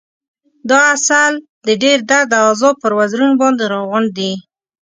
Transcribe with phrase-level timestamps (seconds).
[0.69, 1.33] دا عسل
[1.67, 4.31] د ډېر درد او عذاب پر وزرونو باندې راغونډ دی.